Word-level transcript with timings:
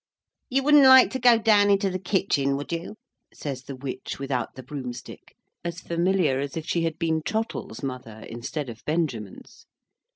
"You 0.49 0.63
wouldn't 0.63 0.85
like 0.87 1.11
to 1.11 1.19
go 1.19 1.37
down 1.37 1.69
into 1.69 1.91
the 1.91 1.99
kitchen, 1.99 2.55
would 2.57 2.71
you?" 2.71 2.95
says 3.31 3.61
the 3.61 3.75
witch 3.75 4.17
without 4.17 4.55
the 4.55 4.63
broomstick, 4.63 5.35
as 5.63 5.79
familiar 5.79 6.39
as 6.39 6.57
if 6.57 6.65
she 6.65 6.81
had 6.81 6.97
been 6.97 7.21
Trottle's 7.21 7.83
mother, 7.83 8.25
instead 8.27 8.67
of 8.67 8.83
Benjamin's. 8.83 9.67